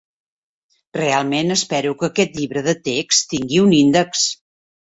Realment 0.97 1.55
espero 1.57 1.93
que 1.99 2.09
aquest 2.09 2.39
llibre 2.39 2.65
de 2.71 2.75
text 2.91 3.31
tingui 3.35 3.63
un 3.67 3.81
índex. 3.85 4.29